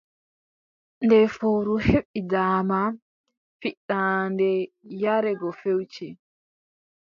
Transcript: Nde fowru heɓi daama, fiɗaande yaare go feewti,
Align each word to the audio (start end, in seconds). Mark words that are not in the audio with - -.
Nde 1.03 1.19
fowru 1.35 1.75
heɓi 1.87 2.19
daama, 2.31 2.79
fiɗaande 3.59 4.49
yaare 5.01 5.31
go 5.39 5.49
feewti, 5.61 6.07